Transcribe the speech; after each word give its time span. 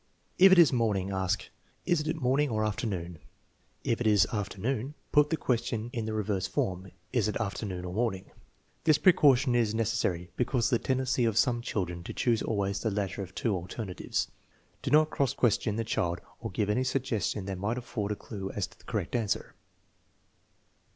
If 0.39 0.51
it 0.51 0.57
is 0.57 0.73
morning, 0.73 1.11
ask:" 1.11 1.45
Is 1.85 2.01
it 2.01 2.15
morning 2.19 2.49
or 2.49 2.65
afternoon?" 2.65 3.19
If 3.83 4.01
it 4.01 4.07
is 4.07 4.25
afternoon, 4.33 4.95
put 5.11 5.29
the 5.29 5.37
question 5.37 5.91
in 5.93 6.05
the 6.05 6.13
re 6.15 6.23
verse 6.23 6.47
form," 6.47 6.89
Is 7.13 7.27
it 7.27 7.35
afternoon 7.37 7.85
or 7.85 7.93
morning?" 7.93 8.31
This 8.85 8.97
precaution 8.97 9.53
is 9.53 9.75
necessary 9.75 10.31
because 10.35 10.71
of 10.73 10.81
the 10.81 10.83
tendency 10.87 11.23
of 11.23 11.37
some 11.37 11.61
children 11.61 12.01
to 12.05 12.13
choose 12.13 12.41
always 12.41 12.79
the 12.79 12.89
latter 12.89 13.21
of 13.21 13.35
two 13.35 13.53
alternatives. 13.53 14.31
Do 14.81 14.89
not 14.89 15.11
cross 15.11 15.35
question 15.35 15.75
the 15.75 15.83
child 15.83 16.19
or 16.39 16.49
give 16.49 16.71
any 16.71 16.83
suggestion 16.83 17.45
that 17.45 17.59
might 17.59 17.77
afford 17.77 18.11
a 18.11 18.15
clue 18.15 18.49
as 18.55 18.65
to 18.65 18.79
the 18.79 18.85
correct 18.85 19.15
answer. 19.15 19.53